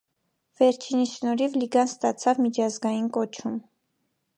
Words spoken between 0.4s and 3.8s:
Վերջինիս շնորհիվ լիգան ստացավ միջազգային կոչում։